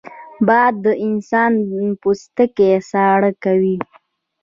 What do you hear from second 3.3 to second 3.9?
کوي